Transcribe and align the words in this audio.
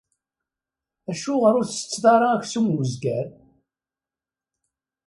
Acuɣer 1.11 1.53
ur 1.59 1.65
tsetteḍ 1.67 2.03
ara 2.13 2.27
aksum 2.35 2.65
n 2.69 2.79
uzger? 2.81 3.27